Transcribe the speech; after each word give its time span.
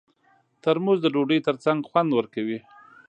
ترموز 0.63 0.97
د 1.01 1.05
ډوډۍ 1.13 1.39
ترڅنګ 1.47 1.79
خوند 1.89 2.09
ورکوي. 2.13 2.59